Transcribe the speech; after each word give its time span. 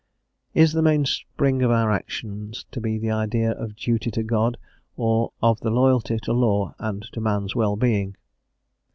"_Is 0.55 0.73
the 0.73 0.81
mainspring 0.81 1.61
of 1.61 1.69
our 1.69 1.91
actions 1.91 2.65
to 2.71 2.81
be 2.81 2.97
the 2.97 3.11
idea 3.11 3.51
of 3.51 3.75
duty 3.75 4.09
to 4.09 4.23
God, 4.23 4.57
or 4.97 5.31
the 5.39 5.45
of 5.45 5.59
loyalty 5.63 6.17
to 6.23 6.33
law 6.33 6.73
and 6.79 7.03
to 7.13 7.21
man's 7.21 7.55
well 7.55 7.75
being? 7.75 8.15